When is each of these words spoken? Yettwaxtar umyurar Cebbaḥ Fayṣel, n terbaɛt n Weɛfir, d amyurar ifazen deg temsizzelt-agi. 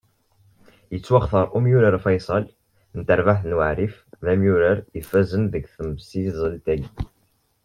Yettwaxtar 0.93 1.47
umyurar 1.57 1.93
Cebbaḥ 1.95 2.03
Fayṣel, 2.05 2.45
n 2.97 2.99
terbaɛt 3.07 3.41
n 3.49 3.57
Weɛfir, 3.57 3.93
d 4.23 4.25
amyurar 4.33 4.77
ifazen 4.99 5.43
deg 5.53 5.63
temsizzelt-agi. 5.73 6.89